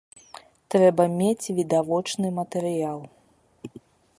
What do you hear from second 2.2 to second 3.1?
матэрыял.